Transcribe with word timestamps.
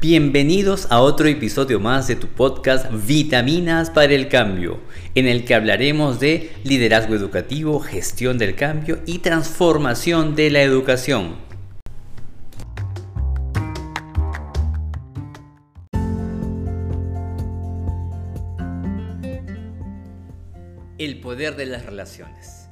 Bienvenidos 0.00 0.86
a 0.90 1.00
otro 1.00 1.26
episodio 1.26 1.80
más 1.80 2.06
de 2.06 2.14
tu 2.14 2.28
podcast 2.28 2.86
Vitaminas 3.04 3.90
para 3.90 4.14
el 4.14 4.28
Cambio, 4.28 4.78
en 5.16 5.26
el 5.26 5.44
que 5.44 5.56
hablaremos 5.56 6.20
de 6.20 6.52
liderazgo 6.62 7.16
educativo, 7.16 7.80
gestión 7.80 8.38
del 8.38 8.54
cambio 8.54 9.00
y 9.06 9.18
transformación 9.18 10.36
de 10.36 10.50
la 10.50 10.62
educación. 10.62 11.34
El 20.96 21.18
poder 21.20 21.56
de 21.56 21.66
las 21.66 21.84
relaciones. 21.84 22.68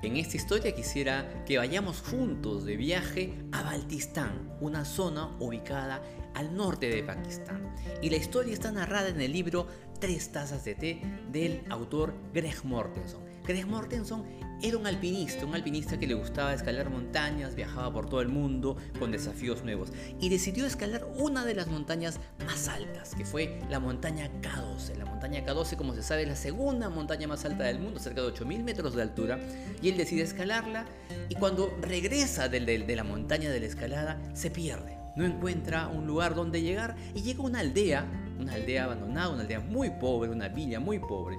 En 0.00 0.16
esta 0.16 0.36
historia 0.36 0.76
quisiera 0.76 1.28
que 1.44 1.58
vayamos 1.58 2.02
juntos 2.02 2.64
de 2.64 2.76
viaje 2.76 3.34
a 3.50 3.62
Baltistán, 3.62 4.56
una 4.60 4.84
zona 4.84 5.30
ubicada 5.40 6.02
al 6.38 6.56
norte 6.56 6.88
de 6.88 7.02
Pakistán. 7.02 7.74
Y 8.00 8.10
la 8.10 8.16
historia 8.16 8.52
está 8.52 8.70
narrada 8.70 9.08
en 9.08 9.20
el 9.20 9.32
libro 9.32 9.66
Tres 9.98 10.30
tazas 10.30 10.64
de 10.64 10.76
té 10.76 11.02
del 11.32 11.64
autor 11.68 12.14
Greg 12.32 12.64
Mortenson. 12.64 13.20
Greg 13.44 13.66
Mortenson 13.66 14.24
era 14.62 14.76
un 14.76 14.86
alpinista, 14.86 15.44
un 15.44 15.56
alpinista 15.56 15.98
que 15.98 16.06
le 16.06 16.14
gustaba 16.14 16.54
escalar 16.54 16.90
montañas, 16.90 17.56
viajaba 17.56 17.92
por 17.92 18.08
todo 18.08 18.20
el 18.20 18.28
mundo 18.28 18.76
con 19.00 19.10
desafíos 19.10 19.64
nuevos 19.64 19.90
y 20.20 20.28
decidió 20.28 20.64
escalar 20.66 21.08
una 21.16 21.44
de 21.44 21.54
las 21.54 21.66
montañas 21.66 22.20
más 22.46 22.68
altas, 22.68 23.16
que 23.16 23.24
fue 23.24 23.60
la 23.68 23.80
montaña 23.80 24.30
K12. 24.40 24.96
La 24.96 25.06
montaña 25.06 25.44
K12, 25.44 25.76
como 25.76 25.94
se 25.94 26.04
sabe, 26.04 26.22
es 26.22 26.28
la 26.28 26.36
segunda 26.36 26.88
montaña 26.88 27.26
más 27.26 27.44
alta 27.44 27.64
del 27.64 27.80
mundo, 27.80 27.98
cerca 27.98 28.22
de 28.22 28.28
8.000 28.28 28.62
metros 28.62 28.94
de 28.94 29.02
altura, 29.02 29.40
y 29.82 29.88
él 29.88 29.96
decide 29.96 30.22
escalarla 30.22 30.84
y 31.28 31.34
cuando 31.34 31.76
regresa 31.82 32.48
de, 32.48 32.60
de 32.60 32.96
la 32.96 33.02
montaña 33.02 33.50
de 33.50 33.58
la 33.58 33.66
escalada 33.66 34.20
se 34.34 34.52
pierde 34.52 35.07
no 35.18 35.24
encuentra 35.24 35.88
un 35.88 36.06
lugar 36.06 36.36
donde 36.36 36.62
llegar 36.62 36.94
y 37.12 37.22
llega 37.22 37.40
a 37.40 37.46
una 37.46 37.58
aldea, 37.58 38.06
una 38.38 38.52
aldea 38.52 38.84
abandonada, 38.84 39.30
una 39.30 39.42
aldea 39.42 39.58
muy 39.58 39.90
pobre, 39.90 40.30
una 40.30 40.48
villa 40.48 40.78
muy 40.78 41.00
pobre. 41.00 41.36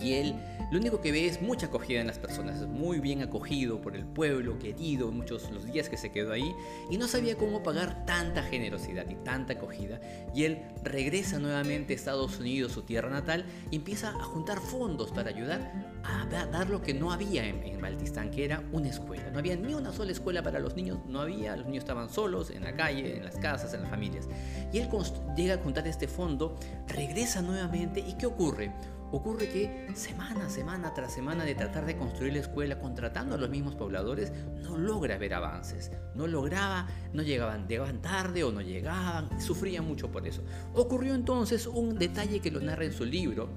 Y 0.00 0.14
él 0.14 0.34
lo 0.72 0.78
único 0.78 1.02
que 1.02 1.12
ve 1.12 1.26
es 1.26 1.42
mucha 1.42 1.66
acogida 1.66 2.00
en 2.00 2.06
las 2.06 2.18
personas, 2.18 2.62
es 2.62 2.66
muy 2.66 2.98
bien 2.98 3.20
acogido 3.20 3.82
por 3.82 3.94
el 3.94 4.06
pueblo, 4.06 4.58
querido, 4.58 5.12
muchos 5.12 5.50
los 5.50 5.66
días 5.70 5.90
que 5.90 5.98
se 5.98 6.10
quedó 6.10 6.32
ahí, 6.32 6.54
y 6.90 6.96
no 6.96 7.08
sabía 7.08 7.36
cómo 7.36 7.62
pagar 7.62 8.06
tanta 8.06 8.42
generosidad 8.42 9.06
y 9.10 9.16
tanta 9.16 9.52
acogida. 9.52 10.00
Y 10.34 10.44
él 10.44 10.62
regresa 10.82 11.38
nuevamente 11.38 11.92
a 11.92 11.96
Estados 11.96 12.40
Unidos, 12.40 12.72
su 12.72 12.84
tierra 12.84 13.10
natal, 13.10 13.44
y 13.70 13.76
empieza 13.76 14.08
a 14.08 14.24
juntar 14.24 14.60
fondos 14.60 15.12
para 15.12 15.28
ayudar 15.28 15.72
a 16.04 16.24
dar 16.46 16.70
lo 16.70 16.80
que 16.80 16.94
no 16.94 17.12
había 17.12 17.44
en, 17.44 17.62
en 17.64 17.78
Baltistán, 17.78 18.30
que 18.30 18.46
era 18.46 18.62
una 18.72 18.88
escuela. 18.88 19.30
No 19.30 19.40
había 19.40 19.56
ni 19.56 19.74
una 19.74 19.92
sola 19.92 20.12
escuela 20.12 20.42
para 20.42 20.58
los 20.58 20.74
niños, 20.74 21.00
no 21.06 21.20
había, 21.20 21.54
los 21.54 21.66
niños 21.66 21.82
estaban 21.82 22.08
solos 22.08 22.48
en 22.48 22.64
la 22.64 22.74
calle, 22.74 23.18
en 23.18 23.26
las 23.26 23.36
casas, 23.36 23.74
en 23.74 23.82
las 23.82 23.90
familias. 23.90 24.26
Y 24.72 24.78
él 24.78 24.88
llega 25.36 25.54
a 25.56 25.58
juntar 25.58 25.86
este 25.86 26.08
fondo, 26.08 26.56
regresa 26.88 27.42
nuevamente, 27.42 28.00
¿y 28.00 28.14
qué 28.14 28.24
ocurre? 28.24 28.72
Ocurre 29.12 29.46
que 29.50 29.88
semana, 29.94 30.48
semana 30.48 30.94
tras 30.94 31.12
semana 31.12 31.44
de 31.44 31.54
tratar 31.54 31.84
de 31.84 31.98
construir 31.98 32.32
la 32.32 32.38
escuela 32.38 32.78
contratando 32.78 33.34
a 33.34 33.38
los 33.38 33.50
mismos 33.50 33.74
pobladores, 33.74 34.32
no 34.62 34.78
logra 34.78 35.18
ver 35.18 35.34
avances. 35.34 35.92
No 36.14 36.26
lograba, 36.26 36.88
no 37.12 37.22
llegaban, 37.22 37.68
llegaban 37.68 38.00
tarde 38.00 38.42
o 38.42 38.50
no 38.50 38.62
llegaban, 38.62 39.38
sufría 39.38 39.82
mucho 39.82 40.10
por 40.10 40.26
eso. 40.26 40.42
Ocurrió 40.72 41.14
entonces 41.14 41.66
un 41.66 41.98
detalle 41.98 42.40
que 42.40 42.50
lo 42.50 42.60
narra 42.60 42.86
en 42.86 42.92
su 42.92 43.04
libro, 43.04 43.50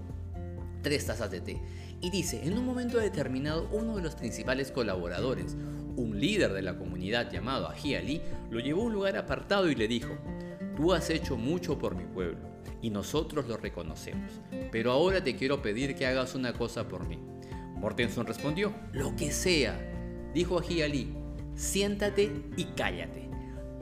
Tres 0.84 1.08
tazas 1.08 1.32
de 1.32 1.42
té. 1.42 1.60
Y 2.00 2.12
dice, 2.12 2.46
en 2.46 2.56
un 2.56 2.64
momento 2.64 3.00
determinado, 3.00 3.68
uno 3.72 3.96
de 3.96 4.04
los 4.04 4.14
principales 4.14 4.72
colaboradores, 4.72 5.56
un 5.96 6.20
líder 6.20 6.54
de 6.54 6.62
la 6.62 6.78
comunidad 6.78 7.32
llamado 7.32 7.68
Aji 7.70 7.96
Ali, 7.96 8.22
lo 8.52 8.60
llevó 8.60 8.84
a 8.84 8.86
un 8.86 8.94
lugar 8.94 9.18
apartado 9.18 9.72
y 9.72 9.74
le 9.74 9.88
dijo, 9.88 10.16
tú 10.76 10.94
has 10.94 11.10
hecho 11.10 11.38
mucho 11.38 11.80
por 11.80 11.96
mi 11.96 12.04
pueblo 12.04 12.55
y 12.82 12.90
nosotros 12.90 13.48
lo 13.48 13.58
reconocemos. 13.58 14.32
Pero 14.72 14.92
ahora 14.92 15.24
te 15.24 15.36
quiero 15.36 15.62
pedir 15.62 15.96
que 15.96 16.06
hagas 16.06 16.36
una 16.36 16.54
cosa 16.54 16.88
por 16.88 17.08
mí. 17.08 17.20
Mortenson 17.76 18.26
respondió, 18.26 18.74
lo 18.94 19.16
que 19.16 19.32
sea. 19.32 19.80
Dijo 20.34 20.60
a 20.60 20.62
Ali, 20.62 21.14
siéntate 21.56 22.32
y 22.58 22.66
cállate. 22.76 23.30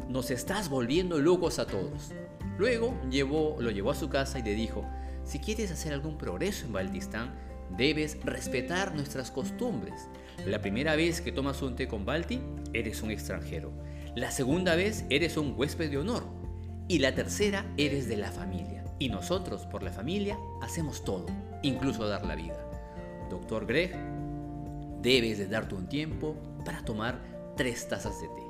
Nos 0.09 0.31
estás 0.31 0.69
volviendo 0.69 1.19
locos 1.19 1.59
a 1.59 1.66
todos. 1.66 2.12
Luego 2.57 3.00
llevó, 3.09 3.57
lo 3.59 3.72
llevó 3.72 3.91
a 3.91 3.96
su 3.96 4.09
casa 4.09 4.40
y 4.40 4.44
le 4.44 4.53
dijo, 4.53 4.86
si 5.24 5.40
quieres 5.40 5.72
hacer 5.72 5.94
algún 5.94 6.18
progreso 6.18 6.66
en 6.66 6.74
Baltistán, 6.74 7.34
debes 7.78 8.18
respetar 8.24 8.94
nuestras 8.94 9.31
costumbres. 9.31 10.07
La 10.46 10.62
primera 10.62 10.96
vez 10.96 11.22
que 11.22 11.31
tomas 11.31 11.62
un 11.62 11.75
té 11.75 11.88
con 11.88 12.06
Balti, 12.06 12.41
eres 12.74 13.02
un 13.02 13.12
extranjero. 13.12 13.72
La 14.16 14.30
segunda 14.30 14.75
vez, 14.75 15.06
eres 15.09 15.38
un 15.38 15.53
huésped 15.57 15.90
de 15.90 15.97
honor. 15.97 16.43
Y 16.88 16.99
la 16.99 17.16
tercera, 17.16 17.66
eres 17.77 18.07
de 18.07 18.17
la 18.17 18.31
familia. 18.31 18.83
Y 18.99 19.09
nosotros, 19.09 19.66
por 19.66 19.83
la 19.83 19.91
familia, 19.91 20.38
hacemos 20.61 21.03
todo, 21.03 21.25
incluso 21.61 22.07
dar 22.07 22.25
la 22.25 22.35
vida. 22.35 22.57
Doctor 23.29 23.66
Greg, 23.66 23.95
debes 25.01 25.38
de 25.38 25.47
darte 25.47 25.75
un 25.75 25.88
tiempo 25.88 26.35
para 26.66 26.83
tomar 26.83 27.19
tres 27.55 27.88
tazas 27.88 28.19
de 28.21 28.27
té. 28.27 28.44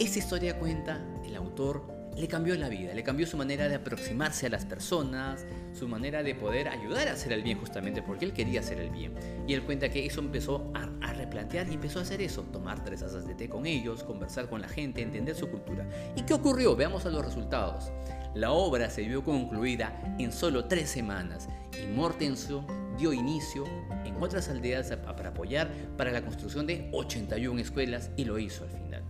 Esta 0.00 0.18
historia 0.18 0.58
cuenta, 0.58 1.00
el 1.24 1.36
autor 1.36 1.86
le 2.16 2.28
cambió 2.28 2.54
la 2.56 2.68
vida, 2.68 2.94
le 2.94 3.02
cambió 3.02 3.26
su 3.26 3.36
manera 3.36 3.68
de 3.68 3.76
aproximarse 3.76 4.46
a 4.46 4.50
las 4.50 4.66
personas, 4.66 5.46
su 5.72 5.88
manera 5.88 6.22
de 6.22 6.34
poder 6.34 6.68
ayudar 6.68 7.08
a 7.08 7.12
hacer 7.12 7.32
el 7.32 7.42
bien 7.42 7.58
justamente 7.58 8.02
porque 8.02 8.26
él 8.26 8.32
quería 8.32 8.60
hacer 8.60 8.78
el 8.78 8.90
bien. 8.90 9.14
Y 9.46 9.54
él 9.54 9.62
cuenta 9.62 9.88
que 9.88 10.04
eso 10.04 10.20
empezó 10.20 10.70
a, 10.74 10.90
a, 11.32 11.42
replantear 11.42 11.68
y 11.68 11.74
empezó 11.74 11.98
a 11.98 12.02
hacer 12.02 12.20
eso, 12.20 12.42
tomar 12.52 12.84
tres 12.84 13.00
tazas 13.00 13.26
de 13.26 13.34
té 13.34 13.48
con 13.48 13.66
ellos, 13.66 14.02
conversar 14.02 14.48
con 14.48 14.60
la 14.60 14.68
gente, 14.68 15.02
entender 15.02 15.34
su 15.34 15.48
cultura. 15.48 15.86
¿Y 16.14 16.22
qué 16.22 16.34
ocurrió? 16.34 16.76
Veamos 16.76 17.06
a 17.06 17.10
los 17.10 17.24
resultados. 17.24 17.90
La 18.34 18.52
obra 18.52 18.90
se 18.90 19.02
vio 19.02 19.24
concluida 19.24 20.16
en 20.18 20.32
solo 20.32 20.66
tres 20.66 20.90
semanas 20.90 21.48
y 21.82 21.86
Mortenson 21.86 22.66
dio 22.98 23.12
inicio 23.12 23.64
en 24.04 24.16
otras 24.22 24.48
aldeas 24.48 24.90
para 25.16 25.30
apoyar 25.30 25.70
para 25.96 26.12
la 26.12 26.22
construcción 26.22 26.66
de 26.66 26.88
81 26.92 27.60
escuelas 27.60 28.10
y 28.16 28.24
lo 28.24 28.38
hizo 28.38 28.64
al 28.64 28.70
final. 28.70 29.02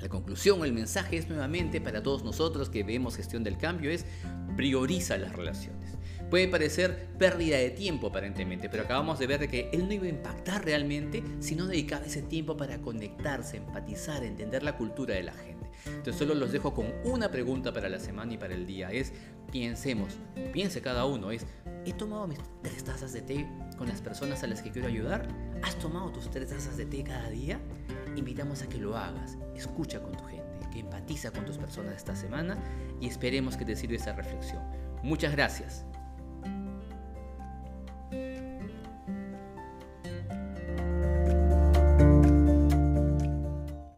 La 0.00 0.08
conclusión, 0.08 0.64
el 0.64 0.72
mensaje 0.72 1.16
es 1.16 1.28
nuevamente 1.28 1.80
para 1.80 2.02
todos 2.02 2.22
nosotros 2.22 2.68
que 2.68 2.82
vemos 2.82 3.16
gestión 3.16 3.42
del 3.42 3.56
cambio 3.56 3.90
es 3.90 4.04
prioriza 4.56 5.16
las 5.16 5.32
relaciones. 5.32 5.85
Puede 6.30 6.48
parecer 6.48 7.08
pérdida 7.18 7.56
de 7.58 7.70
tiempo 7.70 8.08
aparentemente, 8.08 8.68
pero 8.68 8.82
acabamos 8.82 9.18
de 9.18 9.26
ver 9.26 9.48
que 9.48 9.70
él 9.72 9.86
no 9.86 9.94
iba 9.94 10.06
a 10.06 10.08
impactar 10.08 10.64
realmente 10.64 11.22
si 11.38 11.54
no 11.54 11.66
dedicaba 11.66 12.04
ese 12.04 12.22
tiempo 12.22 12.56
para 12.56 12.78
conectarse, 12.78 13.58
empatizar, 13.58 14.24
entender 14.24 14.62
la 14.62 14.76
cultura 14.76 15.14
de 15.14 15.22
la 15.22 15.32
gente. 15.32 15.70
Entonces 15.86 16.16
solo 16.16 16.34
los 16.34 16.50
dejo 16.50 16.74
con 16.74 16.86
una 17.04 17.30
pregunta 17.30 17.72
para 17.72 17.88
la 17.88 18.00
semana 18.00 18.34
y 18.34 18.38
para 18.38 18.54
el 18.54 18.66
día. 18.66 18.90
Es, 18.90 19.12
piensemos, 19.52 20.18
piense 20.52 20.80
cada 20.80 21.06
uno, 21.06 21.30
es, 21.30 21.46
¿he 21.84 21.92
tomado 21.92 22.26
mis 22.26 22.40
tres 22.62 22.82
tazas 22.82 23.12
de 23.12 23.22
té 23.22 23.48
con 23.78 23.88
las 23.88 24.00
personas 24.00 24.42
a 24.42 24.48
las 24.48 24.62
que 24.62 24.72
quiero 24.72 24.88
ayudar? 24.88 25.28
¿Has 25.62 25.76
tomado 25.78 26.10
tus 26.10 26.30
tres 26.30 26.48
tazas 26.48 26.76
de 26.76 26.86
té 26.86 27.04
cada 27.04 27.30
día? 27.30 27.60
Invitamos 28.16 28.62
a 28.62 28.68
que 28.68 28.78
lo 28.78 28.96
hagas, 28.96 29.38
escucha 29.54 30.00
con 30.02 30.12
tu 30.12 30.24
gente, 30.24 30.66
que 30.72 30.80
empatiza 30.80 31.30
con 31.30 31.44
tus 31.44 31.58
personas 31.58 31.96
esta 31.96 32.16
semana 32.16 32.58
y 33.00 33.06
esperemos 33.06 33.56
que 33.56 33.64
te 33.64 33.76
sirva 33.76 33.94
esa 33.96 34.12
reflexión. 34.12 34.62
Muchas 35.02 35.32
gracias. 35.32 35.84